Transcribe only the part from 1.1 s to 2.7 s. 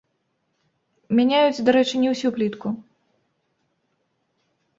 Мяняюць, дарэчы, не ўсю плітку.